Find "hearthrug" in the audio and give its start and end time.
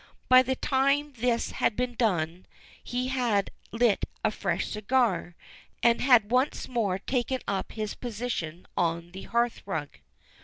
9.27-9.99